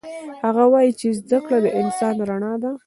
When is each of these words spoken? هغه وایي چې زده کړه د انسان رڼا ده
هغه 0.43 0.63
وایي 0.71 0.91
چې 0.99 1.07
زده 1.19 1.39
کړه 1.45 1.57
د 1.65 1.67
انسان 1.81 2.15
رڼا 2.29 2.53
ده 2.63 2.71